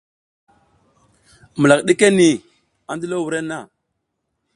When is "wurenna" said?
3.23-3.57